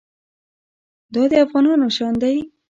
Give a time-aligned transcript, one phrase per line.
[1.13, 2.37] دا د افغانانو شان دی.